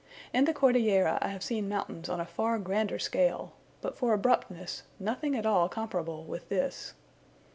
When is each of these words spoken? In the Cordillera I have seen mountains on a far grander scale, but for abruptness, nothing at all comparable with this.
In 0.33 0.45
the 0.45 0.53
Cordillera 0.55 1.19
I 1.21 1.27
have 1.27 1.43
seen 1.43 1.69
mountains 1.69 2.09
on 2.09 2.19
a 2.19 2.25
far 2.25 2.57
grander 2.57 2.97
scale, 2.97 3.51
but 3.81 3.95
for 3.95 4.13
abruptness, 4.13 4.81
nothing 4.99 5.35
at 5.35 5.45
all 5.45 5.69
comparable 5.69 6.23
with 6.23 6.49
this. 6.49 6.95